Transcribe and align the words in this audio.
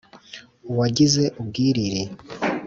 uwagize 0.69 1.23
u 1.39 1.41
bwiriri 1.47 2.01